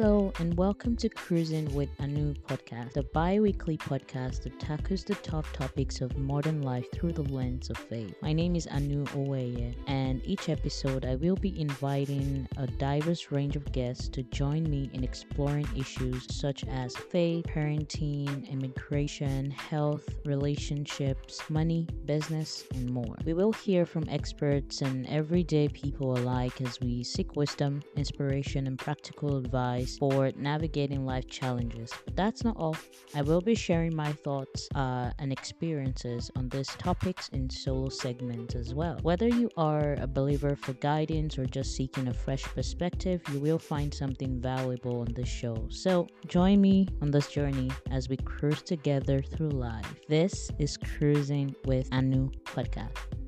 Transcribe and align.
Hello, 0.00 0.32
and 0.38 0.56
welcome 0.56 0.96
to 0.96 1.10
Cruising 1.10 1.74
with 1.74 1.94
Aanu 1.98 2.34
podcast, 2.48 2.96
a 2.96 3.02
bi 3.02 3.38
weekly 3.38 3.76
podcast 3.76 4.44
that 4.44 4.58
tackles 4.58 5.04
the 5.04 5.14
tough 5.16 5.52
topics 5.52 6.00
of 6.00 6.16
modern 6.16 6.62
life 6.62 6.90
through 6.90 7.12
the 7.12 7.24
lens 7.24 7.68
of 7.68 7.76
faith. 7.76 8.14
My 8.22 8.32
name 8.32 8.56
is 8.56 8.66
Aanu 8.68 9.04
Owoeye, 9.08 9.74
and 9.86 10.22
each 10.24 10.48
episode 10.48 11.04
I 11.04 11.16
will 11.16 11.36
be 11.36 11.60
inviting 11.60 12.48
a 12.56 12.66
diverse 12.66 13.30
range 13.30 13.56
of 13.56 13.72
guests 13.72 14.08
to 14.08 14.22
join 14.22 14.62
me 14.70 14.88
in 14.94 15.04
exploring 15.04 15.68
issues 15.76 16.26
such 16.34 16.64
as 16.64 16.96
faith, 16.96 17.44
parenting, 17.44 18.50
immigration, 18.50 19.50
health, 19.50 20.08
relationships, 20.24 21.42
money, 21.50 21.86
business, 22.06 22.64
and 22.72 22.88
more. 22.88 23.16
We 23.26 23.34
will 23.34 23.52
hear 23.52 23.84
from 23.84 24.08
experts 24.08 24.80
and 24.80 25.06
everyday 25.08 25.68
people 25.68 26.16
alike 26.16 26.62
as 26.62 26.80
we 26.80 27.02
seek 27.02 27.36
wisdom, 27.36 27.82
inspiration, 27.96 28.66
and 28.66 28.78
practical 28.78 29.36
advice 29.36 29.89
for 29.98 30.30
navigating 30.36 31.06
life 31.06 31.28
challenges. 31.28 31.92
But 32.04 32.16
that's 32.16 32.44
not 32.44 32.56
all. 32.56 32.76
I 33.14 33.22
will 33.22 33.40
be 33.40 33.54
sharing 33.54 33.94
my 33.94 34.12
thoughts 34.12 34.68
uh, 34.74 35.10
and 35.18 35.32
experiences 35.32 36.30
on 36.36 36.48
these 36.48 36.68
topics 36.68 37.28
in 37.30 37.50
solo 37.50 37.88
segments 37.88 38.54
as 38.54 38.74
well. 38.74 38.98
Whether 39.02 39.28
you 39.28 39.50
are 39.56 39.96
a 40.00 40.06
believer 40.06 40.56
for 40.56 40.72
guidance 40.74 41.38
or 41.38 41.46
just 41.46 41.74
seeking 41.74 42.08
a 42.08 42.14
fresh 42.14 42.44
perspective, 42.44 43.20
you 43.32 43.40
will 43.40 43.58
find 43.58 43.92
something 43.92 44.40
valuable 44.40 45.00
on 45.00 45.12
this 45.14 45.28
show. 45.28 45.66
So 45.70 46.06
join 46.26 46.60
me 46.60 46.88
on 47.02 47.10
this 47.10 47.28
journey 47.28 47.70
as 47.90 48.08
we 48.08 48.16
cruise 48.16 48.62
together 48.62 49.22
through 49.22 49.50
life. 49.50 49.86
This 50.08 50.50
is 50.58 50.76
Cruising 50.76 51.54
with 51.64 51.90
Aanu 51.90 52.32
Podcast. 52.44 53.19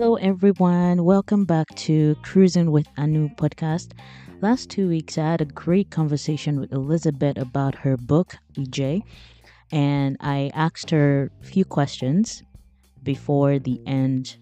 Hello, 0.00 0.14
everyone. 0.14 1.02
Welcome 1.02 1.44
back 1.44 1.74
to 1.74 2.14
Cruising 2.22 2.70
with 2.70 2.86
Aanu 2.94 3.36
podcast. 3.36 3.94
Last 4.40 4.70
two 4.70 4.88
weeks, 4.88 5.18
I 5.18 5.22
had 5.22 5.40
a 5.40 5.44
great 5.44 5.90
conversation 5.90 6.60
with 6.60 6.72
Elizabeth 6.72 7.36
about 7.36 7.74
her 7.74 7.96
book, 7.96 8.36
Ije, 8.54 9.02
and 9.72 10.16
I 10.20 10.52
asked 10.54 10.90
her 10.90 11.32
a 11.42 11.44
few 11.44 11.64
questions 11.64 12.44
before 13.02 13.58
the 13.58 13.80
end 13.88 14.36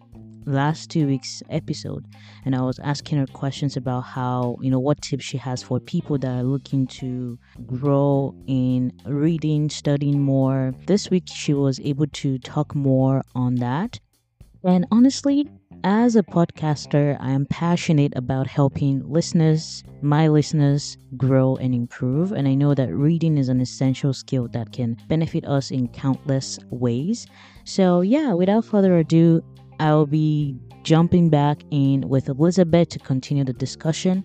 last 0.45 0.91
two 0.91 1.09
weeks 1.09 1.43
episode 1.51 2.05
and 2.45 2.55
i 2.55 2.61
was 2.61 2.79
asking 2.79 3.19
her 3.19 3.27
questions 3.27 3.77
about 3.77 4.03
how 4.03 4.57
you 4.61 4.71
know 4.71 4.79
what 4.79 5.03
tips 5.03 5.25
she 5.25 5.37
has 5.37 5.61
for 5.61 5.81
people 5.81 6.17
that 6.17 6.31
are 6.31 6.45
looking 6.45 6.87
to 6.87 7.37
grow 7.67 8.33
in 8.47 8.93
reading 9.07 9.69
studying 9.69 10.23
more 10.23 10.73
this 10.87 11.11
week 11.11 11.25
she 11.27 11.53
was 11.53 11.81
able 11.81 12.07
to 12.13 12.39
talk 12.39 12.77
more 12.77 13.25
on 13.35 13.57
that 13.57 13.99
and 14.67 14.87
honestly, 14.91 15.49
as 15.85 16.17
a 16.17 16.23
podcaster, 16.23 17.17
I 17.21 17.31
am 17.31 17.47
passionate 17.47 18.13
about 18.17 18.49
helping 18.49 19.09
listeners, 19.09 19.85
my 20.03 20.27
listeners, 20.27 20.97
grow 21.17 21.57
and 21.57 21.73
improve. 21.75 22.33
And 22.33 22.49
I 22.49 22.55
know 22.55 22.75
that 22.75 22.93
reading 22.93 23.39
is 23.39 23.49
an 23.49 23.61
essential 23.61 24.13
skill 24.13 24.49
that 24.49 24.73
can 24.73 24.97
benefit 25.09 25.45
us 25.45 25.71
in 25.71 25.89
countless 25.89 26.59
ways. 26.71 27.27
So, 27.65 28.01
yeah, 28.01 28.33
without 28.33 28.65
further 28.65 28.99
ado, 28.99 29.43
I'll 29.79 30.07
be 30.07 30.57
jumping 30.83 31.31
back 31.31 31.63
in 31.71 32.09
with 32.09 32.29
Elizabeth 32.29 32.89
to 32.91 32.99
continue 32.99 33.45
the 33.45 33.53
discussion. 33.53 34.25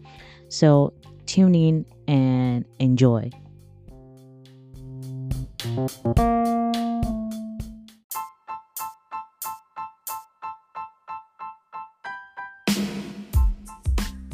So, 0.49 0.93
tune 1.27 1.53
in 1.53 1.85
and 2.07 2.65
enjoy. 2.79 3.29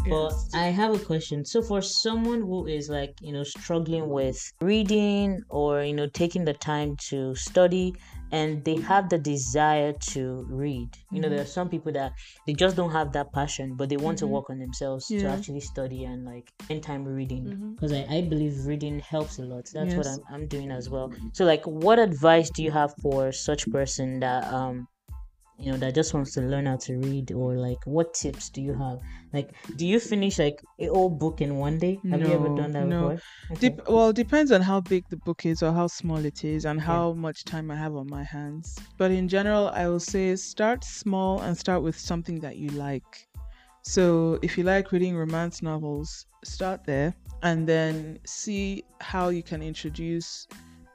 But 0.09 0.33
I 0.53 0.67
have 0.67 0.93
a 0.93 0.99
question. 0.99 1.45
So 1.45 1.61
for 1.61 1.81
someone 1.81 2.41
who 2.41 2.67
is 2.67 2.89
like, 2.89 3.15
you 3.21 3.33
know, 3.33 3.43
struggling 3.43 4.09
with 4.09 4.39
reading 4.61 5.41
or, 5.49 5.83
you 5.83 5.93
know, 5.93 6.07
taking 6.07 6.45
the 6.45 6.53
time 6.53 6.95
to 7.09 7.35
study 7.35 7.95
and 8.31 8.63
they 8.65 8.75
have 8.75 9.09
the 9.09 9.17
desire 9.17 9.93
to 9.93 10.45
read. 10.49 10.89
You 11.11 11.21
know, 11.21 11.29
there 11.29 11.39
mm-hmm. 11.39 11.45
are 11.45 11.49
some 11.49 11.69
people 11.69 11.91
that 11.93 12.13
they 12.45 12.53
just 12.53 12.75
don't 12.75 12.91
have 12.91 13.13
that 13.13 13.31
passion, 13.31 13.75
but 13.75 13.89
they 13.89 13.97
want 13.97 14.17
to 14.19 14.25
mm-hmm. 14.25 14.33
work 14.33 14.49
on 14.49 14.59
themselves 14.59 15.07
to 15.07 15.25
actually 15.25 15.61
study 15.61 16.03
and 16.03 16.25
like 16.25 16.51
spend 16.63 16.83
time 16.83 17.05
reading. 17.05 17.45
Mm-hmm. 17.45 17.71
Because 17.73 17.93
I, 17.93 18.05
I 18.09 18.21
believe 18.21 18.65
reading 18.65 18.99
helps 18.99 19.39
a 19.39 19.43
lot. 19.43 19.69
That's 19.73 19.95
what 19.95 20.07
I'm, 20.07 20.19
I'm 20.29 20.47
doing 20.47 20.71
as 20.71 20.89
well. 20.89 21.13
So 21.33 21.45
like 21.45 21.65
what 21.65 21.99
advice 21.99 22.49
do 22.49 22.63
you 22.63 22.71
have 22.71 22.93
for 23.01 23.31
such 23.31 23.69
person 23.69 24.19
that 24.19 24.51
um 24.53 24.87
you 25.59 25.71
know 25.71 25.77
that 25.77 25.95
just 25.95 26.13
wants 26.13 26.33
to 26.33 26.41
learn 26.41 26.65
how 26.65 26.77
to 26.77 26.97
read 26.97 27.31
or 27.31 27.55
like 27.57 27.77
what 27.85 28.13
tips 28.13 28.49
do 28.49 28.61
you 28.61 28.73
have 28.73 28.99
like 29.33 29.49
do 29.75 29.87
you 29.87 29.99
finish 29.99 30.37
like 30.37 30.61
a 30.79 30.85
whole 30.87 31.09
book 31.09 31.41
in 31.41 31.55
one 31.55 31.77
day 31.77 31.99
have 32.11 32.21
you 32.21 32.31
ever 32.33 32.49
done 32.49 32.71
that 32.73 32.87
no. 32.87 33.09
before 33.09 33.21
Okay. 33.49 33.69
Dep- 33.69 33.87
well, 33.87 34.11
depends 34.11 34.51
on 34.51 34.61
how 34.61 34.81
big 34.81 35.05
the 35.09 35.15
book 35.17 35.45
is 35.45 35.63
or 35.63 35.71
how 35.71 35.87
small 35.87 36.17
it 36.25 36.43
is 36.43 36.65
and 36.65 36.81
how 36.81 37.13
much 37.13 37.45
time 37.45 37.71
I 37.71 37.77
have 37.77 37.95
on 37.95 38.07
my 38.09 38.23
hands. 38.23 38.77
But 38.97 39.11
in 39.11 39.29
general, 39.29 39.69
I 39.69 39.87
will 39.87 40.01
say 40.01 40.35
start 40.35 40.83
small 40.83 41.41
and 41.41 41.57
start 41.57 41.81
with 41.81 41.97
something 41.97 42.39
that 42.41 42.57
you 42.57 42.69
like. 42.71 43.29
So 43.83 44.37
if 44.41 44.57
you 44.57 44.63
like 44.65 44.91
reading 44.91 45.15
romance 45.15 45.61
novels, 45.61 46.25
start 46.43 46.83
there 46.83 47.15
and 47.41 47.67
then 47.67 48.19
see 48.25 48.83
how 48.99 49.29
you 49.29 49.43
can 49.43 49.61
introduce 49.61 50.45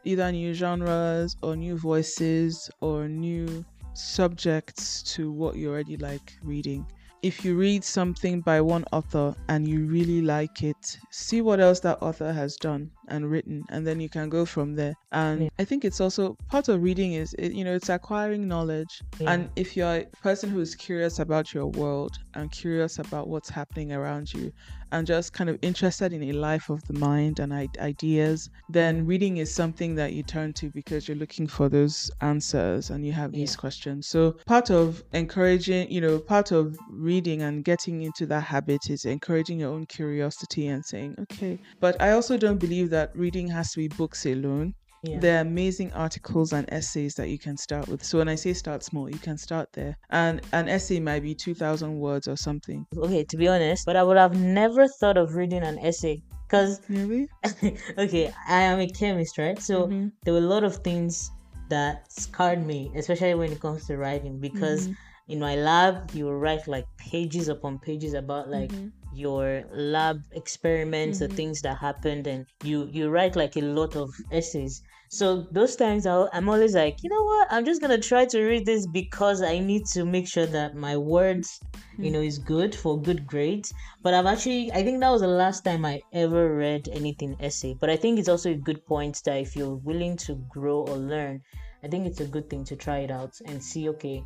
either 0.04 0.30
new 0.30 0.52
genres 0.52 1.36
or 1.42 1.56
new 1.56 1.78
voices 1.78 2.70
or 2.80 3.08
new 3.08 3.64
subjects 3.94 5.02
to 5.14 5.30
what 5.30 5.56
you 5.56 5.70
already 5.70 5.96
like 5.96 6.34
reading. 6.42 6.86
If 7.22 7.44
you 7.44 7.56
read 7.56 7.84
something 7.84 8.40
by 8.40 8.60
one 8.60 8.84
author 8.92 9.34
and 9.48 9.66
you 9.66 9.86
really 9.86 10.22
like 10.22 10.62
it, 10.62 10.98
see 11.10 11.40
what 11.40 11.60
else 11.60 11.80
that 11.80 12.02
author 12.02 12.32
has 12.32 12.56
done 12.56 12.90
and 13.08 13.30
written, 13.30 13.64
and 13.70 13.86
then 13.86 14.00
you 14.00 14.08
can 14.08 14.28
go 14.28 14.44
from 14.44 14.74
there. 14.74 14.94
And 15.12 15.42
Yeah. 15.42 15.48
I 15.58 15.64
think 15.64 15.84
it's 15.84 16.00
also 16.00 16.36
part 16.50 16.68
of 16.68 16.82
reading 16.82 17.12
is, 17.14 17.34
it, 17.38 17.52
you 17.52 17.64
know, 17.64 17.74
it's 17.74 17.88
acquiring 17.88 18.48
knowledge. 18.48 19.00
Yeah. 19.20 19.32
And 19.32 19.50
if 19.56 19.76
you're 19.76 19.96
a 19.96 20.06
person 20.22 20.50
who 20.50 20.60
is 20.60 20.74
curious 20.74 21.18
about 21.18 21.52
your 21.54 21.66
world 21.66 22.12
and 22.34 22.50
curious 22.50 22.98
about 22.98 23.28
what's 23.28 23.50
happening 23.50 23.92
around 23.92 24.32
you, 24.32 24.52
and 24.92 25.06
just 25.06 25.32
kind 25.32 25.48
of 25.48 25.58
interested 25.62 26.12
in 26.12 26.22
a 26.24 26.32
life 26.32 26.68
of 26.68 26.82
the 26.84 26.92
mind 26.92 27.38
and 27.40 27.52
I- 27.54 27.68
ideas, 27.80 28.50
then 28.68 29.06
reading 29.06 29.38
is 29.38 29.52
something 29.54 29.94
that 29.94 30.12
you 30.12 30.22
turn 30.22 30.52
to 30.54 30.70
because 30.70 31.08
you're 31.08 31.16
looking 31.16 31.46
for 31.46 31.70
those 31.70 32.10
answers 32.20 32.90
and 32.90 33.04
you 33.06 33.12
have 33.12 33.32
these 33.32 33.56
questions. 33.56 34.06
So 34.06 34.36
part 34.46 34.70
of 34.70 35.02
encouraging, 35.14 35.90
you 35.90 36.02
know, 36.02 36.18
part 36.18 36.52
of 36.52 36.76
reading 36.90 37.40
and 37.40 37.64
getting 37.64 38.02
into 38.02 38.26
that 38.26 38.42
habit 38.42 38.90
is 38.90 39.06
encouraging 39.06 39.60
your 39.60 39.72
own 39.72 39.86
curiosity 39.86 40.68
and 40.68 40.84
saying, 40.84 41.16
okay. 41.20 41.58
But 41.80 42.00
I 42.00 42.10
also 42.12 42.36
don't 42.36 42.58
believe 42.58 42.90
that 42.92 43.08
reading 43.16 43.48
has 43.48 43.72
to 43.72 43.78
be 43.84 43.88
books 43.88 44.24
alone. 44.26 44.74
yeah. 45.02 45.18
There 45.20 45.36
are 45.38 45.40
amazing 45.42 45.90
articles 46.06 46.52
and 46.52 46.64
essays 46.78 47.14
that 47.18 47.28
you 47.28 47.38
can 47.46 47.56
start 47.56 47.88
with. 47.88 48.00
So 48.04 48.18
when 48.18 48.28
I 48.28 48.36
say 48.36 48.52
start 48.54 48.80
small, 48.84 49.06
you 49.10 49.18
can 49.28 49.36
start 49.36 49.68
there. 49.72 49.94
And 50.10 50.40
an 50.52 50.68
essay 50.68 51.00
might 51.00 51.22
be 51.28 51.34
2,000 51.34 51.98
words 52.06 52.28
or 52.28 52.36
something. 52.36 52.86
okay 53.08 53.24
to 53.32 53.36
be 53.42 53.48
honest 53.54 53.80
but 53.88 53.96
i 53.96 54.02
would 54.06 54.18
have 54.24 54.34
never 54.36 54.82
thought 55.00 55.16
of 55.22 55.34
reading 55.40 55.62
an 55.70 55.78
essay 55.90 56.16
because 56.46 56.72
Really? 56.98 57.26
okay 58.04 58.24
i 58.48 58.60
am 58.70 58.78
a 58.80 58.88
chemist 59.00 59.38
right 59.38 59.60
so 59.68 59.74
Mhm. 59.86 60.12
there 60.22 60.34
were 60.36 60.44
a 60.48 60.52
lot 60.54 60.64
of 60.70 60.74
things 60.88 61.30
that 61.74 61.94
scarred 62.22 62.62
me 62.72 62.80
especially 63.00 63.34
when 63.40 63.50
it 63.56 63.60
comes 63.66 63.86
to 63.88 63.96
writing 63.96 64.34
because 64.48 64.82
in 65.28 65.38
my 65.48 65.54
lab 65.56 65.94
you 66.16 66.28
write 66.44 66.64
like 66.76 66.86
pages 67.10 67.48
upon 67.48 67.78
pages 67.88 68.12
about 68.22 68.44
like 68.56 68.70
Mhm. 68.72 68.92
Your 69.12 69.64
lab 69.72 70.16
experiments 70.32 71.18
the 71.20 71.28
Mhm. 71.28 71.36
things 71.36 71.60
that 71.62 71.78
happened 71.78 72.26
and 72.26 72.46
you 72.62 72.88
you 72.90 73.08
write 73.10 73.36
like 73.36 73.56
a 73.56 73.60
lot 73.60 73.94
of 73.96 74.08
essays. 74.30 74.82
So 75.10 75.46
those 75.52 75.76
times 75.76 76.06
I'll, 76.06 76.28
i'm 76.32 76.48
always 76.48 76.74
like 76.74 76.96
you 77.02 77.10
know 77.10 77.22
what? 77.22 77.48
I'm 77.50 77.64
just 77.64 77.80
gonna 77.80 77.98
try 78.00 78.24
to 78.26 78.42
read 78.42 78.66
this 78.66 78.86
because 78.86 79.42
i 79.42 79.58
need 79.58 79.84
to 79.92 80.04
make 80.04 80.28
sure 80.28 80.46
that 80.46 80.74
my 80.74 80.96
words 80.96 81.48
you 82.00 82.10
know 82.10 82.20
is 82.20 82.38
good 82.38 82.74
for 82.74 83.00
good 83.00 83.26
grades. 83.26 83.72
But 84.02 84.14
i've 84.14 84.26
actually 84.26 84.72
i 84.72 84.82
think 84.82 85.00
that 85.00 85.10
was 85.10 85.20
the 85.22 85.28
last 85.28 85.62
time 85.64 85.84
i 85.84 86.00
ever 86.12 86.54
read 86.56 86.88
anything 86.88 87.36
essay. 87.40 87.74
But 87.80 87.90
i 87.90 87.96
think 87.96 88.18
it's 88.18 88.28
also 88.28 88.50
a 88.50 88.56
good 88.68 88.84
point 88.86 89.20
that 89.24 89.36
if 89.40 89.54
you're 89.56 89.76
willing 89.76 90.16
to 90.26 90.36
grow 90.48 90.80
or 90.82 90.96
learn 90.96 91.40
i 91.82 91.88
think 91.88 92.06
it's 92.06 92.20
a 92.20 92.26
good 92.34 92.48
thing 92.50 92.64
to 92.66 92.76
try 92.76 92.98
it 93.00 93.10
out 93.10 93.32
and 93.46 93.62
see 93.62 93.88
okay 93.90 94.22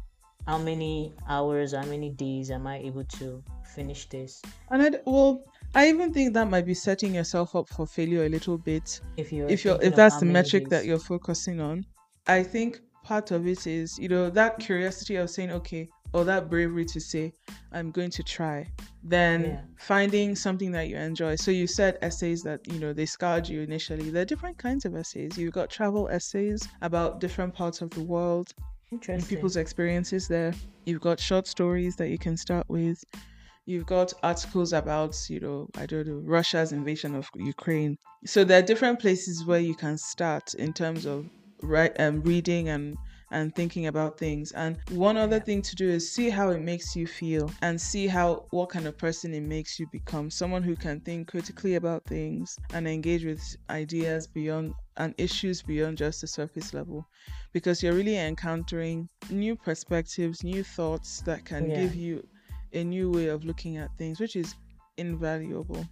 how 0.46 0.58
many 0.58 1.12
hours 1.28 1.72
how 1.74 1.84
many 1.84 2.10
days 2.10 2.50
am 2.50 2.66
i 2.66 2.78
able 2.78 3.04
to 3.04 3.42
finish 3.64 4.08
this 4.08 4.42
And 4.70 4.82
I, 4.82 5.00
well, 5.04 5.44
I 5.74 5.88
even 5.88 6.12
think 6.12 6.34
that 6.34 6.48
might 6.48 6.66
be 6.66 6.74
setting 6.74 7.14
yourself 7.14 7.54
up 7.54 7.68
for 7.68 7.86
failure 7.86 8.24
a 8.24 8.28
little 8.28 8.58
bit. 8.58 9.00
if 9.16 9.32
you're 9.32 9.48
if 9.48 9.64
you're 9.64 9.78
if 9.82 9.94
that's 9.94 10.20
the 10.20 10.26
metric 10.26 10.68
that 10.70 10.86
you're 10.86 10.98
focusing 10.98 11.60
on 11.60 11.84
i 12.26 12.42
think 12.42 12.80
part 13.04 13.30
of 13.30 13.46
it 13.46 13.66
is 13.66 13.98
you 13.98 14.08
know 14.08 14.30
that 14.30 14.58
curiosity 14.58 15.16
of 15.16 15.28
saying 15.30 15.50
okay 15.50 15.88
or 16.12 16.24
that 16.24 16.48
bravery 16.48 16.84
to 16.86 17.00
say, 17.00 17.32
I'm 17.72 17.90
going 17.90 18.10
to 18.10 18.22
try, 18.22 18.66
then 19.02 19.44
Yeah. 19.44 19.60
finding 19.76 20.34
something 20.34 20.70
that 20.72 20.88
you 20.88 20.96
enjoy. 20.96 21.36
So 21.36 21.50
you 21.50 21.66
said 21.66 21.98
essays 22.00 22.42
that, 22.44 22.66
you 22.72 22.78
know, 22.78 22.92
they 22.92 23.06
scarred 23.06 23.48
you 23.48 23.60
initially. 23.60 24.08
There 24.10 24.22
are 24.22 24.26
different 24.26 24.56
kinds 24.56 24.84
of 24.84 24.94
essays. 24.96 25.36
You've 25.36 25.52
got 25.52 25.68
travel 25.68 26.08
essays 26.08 26.66
about 26.80 27.20
different 27.20 27.54
parts 27.54 27.82
of 27.82 27.90
the 27.90 28.02
world. 28.02 28.54
People's 29.28 29.56
experiences 29.56 30.28
there. 30.28 30.54
You've 30.84 31.00
got 31.00 31.20
short 31.20 31.46
stories 31.46 31.96
that 31.96 32.08
you 32.08 32.18
can 32.18 32.36
start 32.36 32.66
with. 32.68 33.02
You've 33.66 33.86
got 33.86 34.12
articles 34.22 34.72
about, 34.72 35.16
you 35.28 35.40
know, 35.40 35.68
I 35.76 35.86
don't 35.86 36.06
know, 36.06 36.22
Russia's 36.24 36.72
invasion 36.72 37.16
of 37.16 37.28
Ukraine. 37.34 37.96
So 38.24 38.44
there 38.44 38.60
are 38.60 38.66
different 38.66 39.00
places 39.00 39.44
where 39.44 39.58
you 39.58 39.74
can 39.74 39.98
start 39.98 40.54
in 40.54 40.72
terms 40.72 41.04
of 41.04 41.28
right 41.62 41.98
um, 41.98 42.22
reading 42.22 42.68
and 42.68 42.96
and 43.32 43.52
thinking 43.56 43.88
about 43.88 44.18
things. 44.18 44.52
And 44.52 44.78
one 44.90 45.16
other 45.16 45.40
thing 45.40 45.62
to 45.62 45.74
do 45.74 45.88
is 45.88 46.12
see 46.12 46.30
how 46.30 46.50
it 46.50 46.60
makes 46.60 46.94
you 46.94 47.08
feel 47.08 47.50
and 47.60 47.80
see 47.80 48.06
how 48.06 48.46
what 48.50 48.68
kind 48.68 48.86
of 48.86 48.96
person 48.96 49.34
it 49.34 49.42
makes 49.42 49.80
you 49.80 49.86
become. 49.90 50.30
Someone 50.30 50.62
who 50.62 50.76
can 50.76 51.00
think 51.00 51.28
critically 51.28 51.74
about 51.74 52.04
things 52.04 52.56
and 52.72 52.86
engage 52.86 53.24
with 53.24 53.42
ideas 53.68 54.28
beyond 54.28 54.74
and 54.98 55.14
issues 55.18 55.62
beyond 55.62 55.98
just 55.98 56.20
the 56.20 56.26
surface 56.26 56.72
level 56.74 57.06
because 57.52 57.82
you're 57.82 57.94
really 57.94 58.16
encountering 58.16 59.08
new 59.30 59.56
perspectives, 59.56 60.42
new 60.42 60.62
thoughts 60.62 61.20
that 61.22 61.44
can 61.44 61.68
Yeah. 61.68 61.76
give 61.76 61.94
you 61.94 62.26
a 62.72 62.84
new 62.84 63.10
way 63.10 63.26
of 63.28 63.44
looking 63.44 63.76
at 63.76 63.90
things, 63.98 64.20
which 64.20 64.36
is 64.36 64.54
invaluable. 64.96 65.84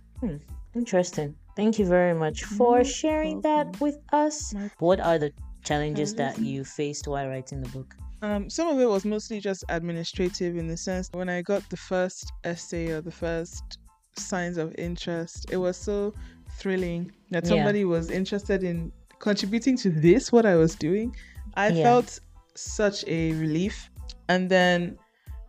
Interesting. 0.74 1.36
Thank 1.56 1.78
you 1.78 1.86
very 1.86 2.14
much 2.14 2.44
for 2.44 2.78
No 2.78 2.82
sharing 2.82 3.40
that 3.42 3.80
with 3.80 3.96
us. 4.12 4.52
My 4.54 4.70
What 4.78 5.00
are 5.00 5.18
the 5.18 5.32
challenges 5.62 6.14
that 6.16 6.38
you 6.38 6.64
faced 6.64 7.06
while 7.06 7.28
writing 7.28 7.60
the 7.60 7.68
book? 7.68 7.94
Um, 8.22 8.48
some 8.48 8.68
of 8.68 8.80
it 8.80 8.86
was 8.86 9.04
mostly 9.04 9.38
just 9.38 9.64
administrative 9.68 10.56
in 10.56 10.66
the 10.66 10.76
sense 10.76 11.08
when 11.12 11.28
I 11.28 11.42
got 11.42 11.68
the 11.70 11.76
first 11.76 12.32
essay 12.42 12.90
or 12.90 13.00
the 13.02 13.12
first 13.12 13.78
signs 14.18 14.56
of 14.58 14.74
interest, 14.78 15.46
it 15.50 15.56
was 15.56 15.76
so 15.76 16.14
thrilling 16.58 17.12
that 17.30 17.44
Yeah. 17.44 17.50
somebody 17.50 17.84
was 17.84 18.10
interested 18.10 18.62
in 18.62 18.92
contributing 19.18 19.76
to 19.78 19.90
this, 19.90 20.30
what 20.32 20.46
I 20.46 20.56
was 20.56 20.74
doing. 20.74 21.14
I 21.54 21.72
Yeah. 21.72 21.82
felt 21.82 22.18
such 22.54 23.04
a 23.06 23.32
relief. 23.34 23.90
And 24.28 24.50
then 24.50 24.98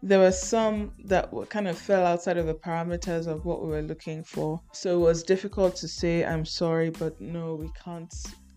there 0.02 0.20
were 0.20 0.32
some 0.32 0.92
that 1.06 1.32
were 1.34 1.46
kind 1.46 1.68
of 1.68 1.78
fell 1.78 2.06
outside 2.06 2.38
of 2.38 2.46
the 2.46 2.54
parameters 2.54 3.28
of 3.28 3.46
what 3.46 3.62
we 3.64 3.70
were 3.70 3.82
looking 3.82 4.24
for. 4.24 4.62
So 4.74 4.96
it 4.98 5.02
was 5.02 5.24
difficult 5.24 5.76
to 5.78 5.88
say, 5.88 6.24
I'm 6.26 6.46
sorry, 6.46 6.90
but 6.90 7.20
no, 7.22 7.56
we 7.56 7.70
can't 7.84 8.14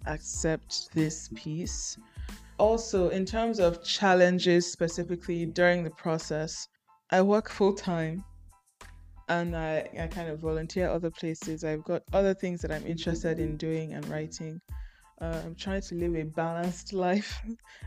accept 0.06 0.92
this 0.94 1.28
piece 1.34 1.98
also 2.58 3.08
in 3.10 3.24
terms 3.24 3.60
of 3.60 3.82
challenges 3.84 4.70
specifically 4.70 5.46
during 5.46 5.84
the 5.84 5.90
process 5.90 6.66
i 7.10 7.20
work 7.22 7.48
full 7.50 7.72
time 7.74 8.24
and 9.28 9.56
I, 9.56 9.88
I 9.98 10.06
kind 10.06 10.28
of 10.28 10.40
volunteer 10.40 10.88
other 10.88 11.10
places 11.10 11.64
i've 11.64 11.84
got 11.84 12.02
other 12.12 12.34
things 12.34 12.60
that 12.62 12.72
i'm 12.72 12.86
interested 12.86 13.38
in 13.38 13.56
doing 13.56 13.94
and 13.94 14.06
writing 14.08 14.60
uh, 15.20 15.40
i'm 15.44 15.54
trying 15.54 15.82
to 15.82 15.94
live 15.94 16.14
a 16.16 16.24
balanced 16.24 16.92
life 17.06 17.40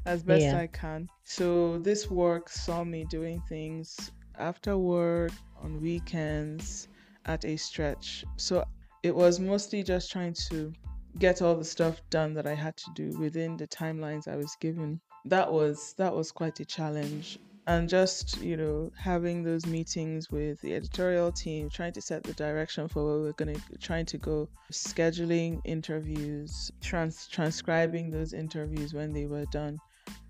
as 0.05 0.23
best 0.23 0.53
Yeah. 0.53 0.59
i 0.59 0.67
can 0.67 1.07
so 1.23 1.77
this 1.79 2.09
work 2.09 2.49
saw 2.49 2.83
me 2.83 3.05
doing 3.05 3.41
things 3.49 4.11
after 4.37 4.77
work 4.77 5.31
on 5.61 5.81
weekends 5.81 6.87
at 7.25 7.45
a 7.45 7.57
stretch 7.57 8.23
so 8.37 8.63
it 9.03 9.15
was 9.15 9.39
mostly 9.39 9.83
just 9.83 10.11
trying 10.11 10.33
to 10.49 10.71
get 11.17 11.41
all 11.41 11.55
the 11.55 11.65
stuff 11.65 12.01
done 12.09 12.33
that 12.33 12.47
I 12.47 12.53
had 12.53 12.77
to 12.77 12.91
do 12.95 13.17
within 13.19 13.57
the 13.57 13.67
timelines 13.67 14.27
I 14.27 14.37
was 14.37 14.55
given. 14.61 15.01
That 15.25 15.51
was 15.51 15.93
that 15.97 16.15
was 16.15 16.31
quite 16.31 16.59
a 16.59 16.65
challenge. 16.65 17.37
And 17.67 17.87
just, 17.87 18.41
you 18.41 18.57
know, 18.57 18.91
having 18.97 19.43
those 19.43 19.65
meetings 19.65 20.29
with 20.31 20.59
the 20.61 20.73
editorial 20.75 21.31
team, 21.31 21.69
trying 21.69 21.93
to 21.93 22.01
set 22.01 22.23
the 22.23 22.33
direction 22.33 22.87
for 22.87 23.05
where 23.05 23.19
we're 23.19 23.33
gonna 23.33 23.55
trying 23.79 24.05
to 24.07 24.17
go, 24.17 24.49
scheduling 24.71 25.61
interviews, 25.63 26.71
trans 26.81 27.27
transcribing 27.27 28.09
those 28.11 28.33
interviews 28.33 28.93
when 28.93 29.13
they 29.13 29.25
were 29.27 29.45
done, 29.45 29.79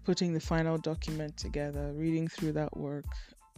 putting 0.04 0.34
the 0.34 0.40
final 0.40 0.78
document 0.78 1.38
together, 1.38 1.94
reading 1.94 2.28
through 2.28 2.54
that 2.54 2.76
work, 2.78 3.06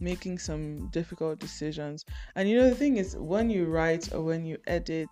making 0.00 0.38
some 0.38 0.88
difficult 0.88 1.38
decisions. 1.38 2.04
And 2.34 2.48
you 2.48 2.56
know, 2.56 2.68
the 2.68 2.74
thing 2.74 2.96
is, 2.96 3.16
when 3.16 3.50
you 3.50 3.66
write 3.66 4.12
or 4.12 4.22
when 4.22 4.44
you 4.44 4.58
edit, 4.66 5.08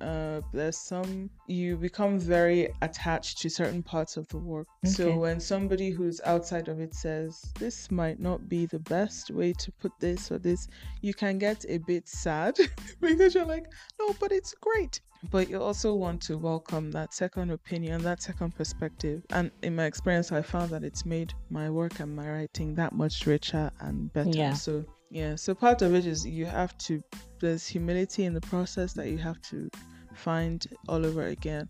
uh, 0.00 0.40
there's 0.52 0.78
some, 0.78 1.30
you 1.46 1.76
become 1.76 2.18
very 2.18 2.68
attached 2.82 3.38
to 3.38 3.48
certain 3.48 3.82
parts 3.82 4.16
of 4.16 4.28
the 4.28 4.38
work. 4.38 4.66
So 4.84 5.16
when 5.16 5.40
somebody 5.40 5.90
who's 5.90 6.20
outside 6.24 6.68
of 6.68 6.80
it 6.80 6.94
says, 6.94 7.40
this 7.58 7.90
might 7.90 8.20
not 8.20 8.48
be 8.48 8.66
the 8.66 8.80
best 8.80 9.30
way 9.30 9.52
to 9.54 9.72
put 9.72 9.92
this 10.00 10.30
or 10.30 10.38
this, 10.38 10.68
you 11.00 11.14
can 11.14 11.38
get 11.38 11.64
a 11.68 11.78
bit 11.78 12.08
sad 12.08 12.56
because 13.00 13.34
you're 13.34 13.46
like, 13.46 13.66
no, 13.98 14.14
but 14.20 14.32
it's 14.32 14.54
great. 14.54 15.00
But 15.30 15.48
you 15.48 15.62
also 15.62 15.94
want 15.94 16.20
to 16.22 16.36
welcome 16.38 16.90
that 16.92 17.14
second 17.14 17.50
opinion, 17.50 18.02
that 18.02 18.22
second 18.22 18.54
perspective. 18.54 19.22
And 19.30 19.50
in 19.62 19.74
my 19.76 19.84
experience, 19.84 20.32
I 20.32 20.42
found 20.42 20.70
that 20.70 20.84
it's 20.84 21.04
made 21.06 21.32
my 21.50 21.70
work 21.70 22.00
and 22.00 22.14
my 22.14 22.28
writing 22.30 22.74
that 22.76 22.92
much 22.92 23.26
richer 23.26 23.70
and 23.80 24.12
better. 24.12 24.30
Yeah. 24.30 24.54
So, 24.54 24.84
yeah. 25.10 25.36
So, 25.36 25.54
part 25.54 25.82
of 25.82 25.94
it 25.94 26.06
is 26.06 26.26
you 26.26 26.46
have 26.46 26.76
to, 26.78 27.02
there's 27.40 27.66
humility 27.66 28.24
in 28.24 28.34
the 28.34 28.40
process 28.42 28.92
that 28.94 29.08
you 29.08 29.18
have 29.18 29.40
to 29.42 29.70
find 30.14 30.66
all 30.88 31.04
over 31.04 31.26
again. 31.26 31.68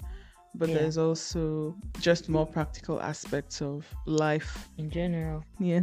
But 0.57 0.69
Yeah. 0.69 0.77
there's 0.77 0.99
also 0.99 1.75
just 2.01 2.29
more 2.29 2.47
practical 2.47 3.01
aspects 3.01 3.61
of 3.63 3.87
life. 4.07 4.69
In 4.79 4.91
general. 4.91 5.45
Yeah. 5.59 5.83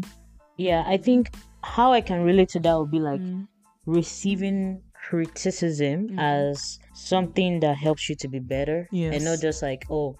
Yeah, 0.57 0.83
I 0.87 0.97
think 0.97 1.33
how 1.63 1.91
I 1.93 2.01
can 2.01 2.21
relate 2.23 2.49
to 2.49 2.59
that 2.59 2.77
would 2.77 2.91
be 2.91 2.99
like 2.99 3.19
Mm. 3.21 3.47
receiving 3.85 4.81
criticism 5.07 6.09
Mhm. 6.09 6.19
as 6.19 6.79
something 6.93 7.59
that 7.61 7.77
helps 7.77 8.09
you 8.09 8.15
to 8.15 8.27
be 8.27 8.39
better. 8.39 8.87
And 8.93 9.23
not 9.23 9.39
just 9.41 9.61
like, 9.61 9.83
oh, 9.89 10.15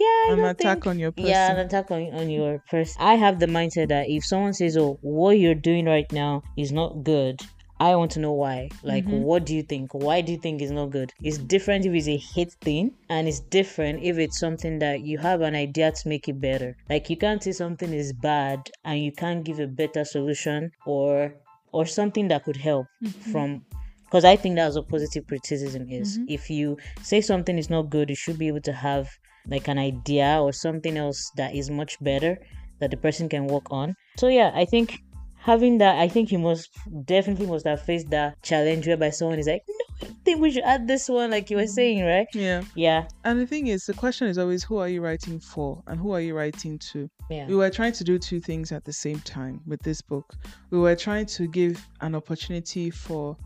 yeah, 0.00 0.32
An 0.32 0.40
attack 0.40 0.56
think- 0.78 0.86
on 0.88 0.98
your 0.98 1.12
person. 1.12 1.30
Yeah, 1.30 1.52
an 1.52 1.58
attack 1.66 1.90
on, 1.90 2.02
on 2.20 2.28
your 2.30 2.62
person. 2.70 2.96
I 3.00 3.14
have 3.14 3.38
the 3.38 3.46
mindset 3.46 3.88
that 3.88 4.08
if 4.08 4.24
someone 4.24 4.52
says, 4.52 4.76
"Oh, 4.76 4.98
what 5.02 5.38
you're 5.38 5.54
doing 5.70 5.84
right 5.86 6.10
now 6.12 6.42
is 6.56 6.72
not 6.72 7.04
good," 7.04 7.40
I 7.78 7.94
want 7.96 8.10
to 8.12 8.20
know 8.20 8.32
why. 8.32 8.68
Like, 8.82 9.04
Mhm. 9.06 9.22
what 9.22 9.44
do 9.46 9.54
you 9.54 9.62
think? 9.62 9.92
Why 9.92 10.20
do 10.20 10.30
you 10.32 10.38
think 10.38 10.60
it's 10.62 10.72
not 10.72 10.90
good? 10.90 11.12
It's 11.22 11.38
different 11.38 11.84
if 11.86 11.92
it's 11.94 12.08
a 12.08 12.16
hate 12.16 12.52
thing, 12.60 12.92
and 13.08 13.26
it's 13.28 13.40
different 13.40 14.02
if 14.02 14.18
it's 14.18 14.38
something 14.38 14.78
that 14.80 14.96
you 15.08 15.18
have 15.18 15.40
an 15.40 15.54
idea 15.54 15.90
to 15.92 16.08
make 16.08 16.28
it 16.28 16.40
better. 16.40 16.76
Like, 16.88 17.08
you 17.10 17.16
can't 17.16 17.42
say 17.42 17.52
something 17.52 17.92
is 17.92 18.12
bad 18.12 18.58
and 18.84 18.96
you 19.04 19.12
can't 19.12 19.42
give 19.44 19.58
a 19.60 19.66
better 19.82 20.04
solution 20.04 20.70
or 20.86 21.34
or 21.72 21.86
something 21.86 22.28
that 22.28 22.44
could 22.44 22.58
help 22.70 22.86
from 23.32 23.64
because 24.12 24.26
I 24.26 24.36
think 24.36 24.56
that's 24.56 24.76
what 24.76 24.90
positive 24.90 25.26
criticism 25.26 25.88
is. 25.88 26.18
Mm-hmm. 26.18 26.24
If 26.28 26.50
you 26.50 26.76
say 27.00 27.22
something 27.22 27.56
is 27.56 27.70
not 27.70 27.88
good, 27.88 28.10
you 28.10 28.14
should 28.14 28.38
be 28.38 28.46
able 28.46 28.60
to 28.60 28.72
have 28.74 29.08
like 29.46 29.68
an 29.68 29.78
idea 29.78 30.38
or 30.38 30.52
something 30.52 30.98
else 30.98 31.32
that 31.38 31.54
is 31.54 31.70
much 31.70 31.96
better 32.04 32.36
that 32.78 32.90
the 32.90 32.98
person 32.98 33.30
can 33.30 33.46
work 33.46 33.64
on. 33.70 33.96
So 34.18 34.28
yeah, 34.28 34.52
I 34.54 34.66
think 34.66 35.00
having 35.38 35.78
that, 35.78 35.98
I 35.98 36.08
think 36.08 36.30
you 36.30 36.38
must 36.38 36.68
definitely 37.06 37.46
must 37.46 37.66
have 37.66 37.80
faced 37.80 38.10
that 38.10 38.42
challenge 38.42 38.86
whereby 38.86 39.08
someone 39.08 39.38
is 39.38 39.46
like, 39.46 39.62
no, 39.66 40.08
I 40.08 40.12
think 40.26 40.42
we 40.42 40.50
should 40.50 40.64
add 40.64 40.86
this 40.86 41.08
one, 41.08 41.30
like 41.30 41.48
you 41.48 41.56
were 41.56 41.62
mm-hmm. 41.62 41.70
saying, 41.70 42.04
right? 42.04 42.26
Yeah. 42.34 42.64
Yeah, 42.74 43.08
And 43.24 43.40
the 43.40 43.46
thing 43.46 43.68
is, 43.68 43.86
the 43.86 43.94
question 43.94 44.28
is 44.28 44.36
always 44.36 44.62
who 44.62 44.76
are 44.76 44.88
you 44.88 45.00
writing 45.00 45.40
for 45.40 45.82
and 45.86 45.98
who 45.98 46.12
are 46.12 46.20
you 46.20 46.34
writing 46.34 46.78
to? 46.92 47.08
yeah, 47.30 47.46
We 47.46 47.54
were 47.54 47.70
trying 47.70 47.92
to 47.94 48.04
do 48.04 48.18
two 48.18 48.40
things 48.40 48.72
at 48.72 48.84
the 48.84 48.92
same 48.92 49.20
time 49.20 49.62
with 49.66 49.80
this 49.80 50.02
book. 50.02 50.34
We 50.68 50.78
were 50.78 50.96
trying 50.96 51.24
to 51.26 51.48
give 51.48 51.88
an 52.02 52.14
opportunity 52.14 52.90
for 52.90 53.38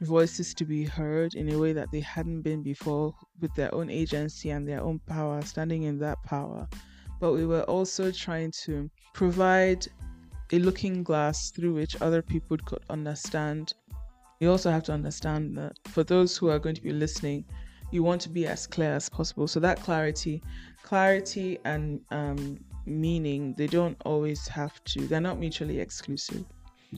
voices 0.00 0.54
to 0.54 0.64
be 0.64 0.84
heard 0.84 1.34
in 1.34 1.52
a 1.52 1.58
way 1.58 1.72
that 1.72 1.90
they 1.90 2.00
hadn't 2.00 2.42
been 2.42 2.62
before 2.62 3.14
with 3.40 3.54
their 3.54 3.74
own 3.74 3.90
agency 3.90 4.50
and 4.50 4.68
their 4.68 4.82
own 4.82 4.98
power, 5.00 5.42
standing 5.42 5.84
in 5.84 5.98
that 5.98 6.22
power. 6.24 6.68
But 7.20 7.32
we 7.32 7.46
were 7.46 7.62
also 7.62 8.10
trying 8.10 8.52
to 8.64 8.90
provide 9.14 9.86
a 10.52 10.58
looking 10.58 11.02
glass 11.02 11.50
through 11.50 11.74
which 11.74 12.00
other 12.00 12.22
people 12.22 12.56
could 12.64 12.82
understand. 12.90 13.72
You 14.40 14.50
also 14.50 14.70
have 14.70 14.84
to 14.84 14.92
understand 14.92 15.56
that 15.56 15.78
for 15.86 16.04
those 16.04 16.36
who 16.36 16.50
are 16.50 16.58
going 16.58 16.74
to 16.74 16.82
be 16.82 16.92
listening, 16.92 17.44
you 17.90 18.02
want 18.02 18.20
to 18.22 18.28
be 18.28 18.46
as 18.46 18.66
clear 18.66 18.92
as 18.92 19.08
possible. 19.08 19.48
So 19.48 19.60
that 19.60 19.80
clarity, 19.80 20.42
clarity 20.82 21.58
and 21.64 22.00
um, 22.10 22.58
meaning, 22.84 23.54
they 23.56 23.66
don't 23.66 23.96
always 24.04 24.46
have 24.48 24.82
to. 24.84 25.06
They're 25.06 25.20
not 25.20 25.38
mutually 25.38 25.80
exclusive. 25.80 26.44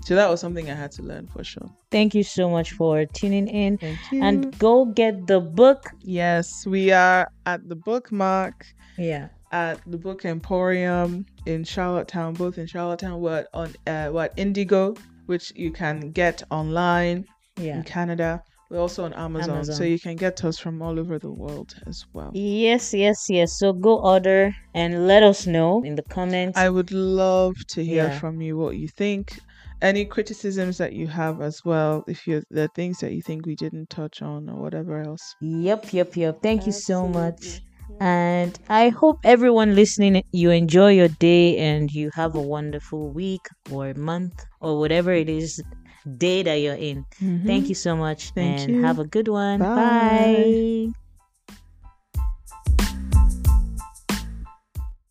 So 0.05 0.15
that 0.15 0.29
was 0.31 0.41
something 0.41 0.71
I 0.71 0.75
had 0.75 0.93
to 0.93 1.03
learn 1.03 1.27
for 1.29 1.43
sure. 1.43 1.69
Thank 1.91 2.15
you 2.15 2.23
so 2.23 2.49
much 2.49 2.73
for 2.73 3.05
tuning 3.07 3.49
in. 3.49 3.79
Thank 3.79 3.99
you. 4.13 4.23
And 4.23 4.57
go 4.59 4.85
get 4.85 5.27
the 5.27 5.41
book. 5.41 5.83
yes, 6.03 6.65
we 6.67 6.93
are 6.93 7.29
at 7.47 7.69
the 7.69 7.75
bookmark 7.77 8.67
Yeah. 8.99 9.29
at 9.53 9.81
the 9.91 9.97
Book 9.99 10.25
Emporium 10.25 11.25
in 11.47 11.65
Charlottetown, 11.65 12.35
both 12.35 12.59
in 12.59 12.67
Charlottetown. 12.67 13.21
We're 13.21 13.47
on 13.55 13.69
uh, 13.87 14.11
we're 14.13 14.29
Indigo, 14.37 14.95
which 15.27 15.53
you 15.57 15.71
can 15.73 16.11
get 16.13 16.43
online 16.51 17.25
Yeah. 17.59 17.77
in 17.77 17.83
Canada. 17.83 18.43
We're 18.71 18.81
also 18.81 19.05
on 19.07 19.15
Amazon, 19.15 19.57
Amazon. 19.57 19.77
so 19.77 19.85
you 19.85 19.99
can 19.99 20.15
get 20.17 20.45
us 20.45 20.59
from 20.59 20.83
all 20.83 20.99
over 21.01 21.19
the 21.19 21.31
world 21.31 21.75
as 21.87 22.05
well. 22.13 22.31
Yes, 22.35 22.93
yes, 22.93 23.19
yes. 23.31 23.59
So 23.59 23.73
go 23.73 23.99
order 24.01 24.55
and 24.75 25.07
let 25.07 25.23
us 25.23 25.47
know 25.47 25.83
in 25.83 25.95
the 25.95 26.03
comments. 26.03 26.59
I 26.59 26.69
would 26.69 26.93
love 26.93 27.55
to 27.69 27.83
hear 27.83 28.09
Yeah. 28.09 28.19
from 28.19 28.43
you 28.43 28.59
what 28.59 28.77
you 28.77 28.89
think. 28.89 29.39
Any 29.81 30.05
criticisms 30.05 30.79
that 30.79 30.93
you 30.93 31.07
have 31.07 31.41
as 31.41 31.65
well, 31.65 32.05
if 32.09 32.27
you 32.27 32.43
there 32.51 32.65
are 32.65 32.75
things 32.75 32.99
that 32.99 33.13
you 33.13 33.23
think 33.23 33.47
we 33.47 33.55
didn't 33.55 33.91
touch 33.91 34.23
on 34.23 34.49
or 34.49 34.61
whatever 34.61 35.01
else. 35.01 35.37
Yep, 35.41 35.93
yep, 35.93 36.17
yep. 36.17 36.43
Thank 36.43 36.67
you 36.67 36.73
so 36.73 37.07
much. 37.07 37.61
And 38.01 38.59
I 38.69 38.91
hope 38.91 39.19
everyone 39.25 39.75
listening, 39.75 40.23
you 40.33 40.51
enjoy 40.51 40.93
your 40.93 41.09
day 41.09 41.57
and 41.59 41.91
you 41.91 42.11
have 42.15 42.35
a 42.35 42.41
wonderful 42.41 43.11
week 43.11 43.41
or 43.71 43.95
month 43.95 44.45
or 44.61 44.79
whatever 44.79 45.13
it 45.13 45.29
is 45.29 45.61
day 46.17 46.43
that 46.43 46.55
you're 46.55 46.75
in. 46.75 47.05
Thank 47.19 47.43
mm-hmm. 47.43 47.67
you 47.67 47.75
so 47.75 47.97
much 47.97 48.31
Thank 48.31 48.61
and 48.61 48.77
you. 48.77 48.83
have 48.83 48.99
a 48.99 49.05
good 49.05 49.29
one. 49.29 49.61
Bye. 49.61 50.89
Bye. 50.93 51.08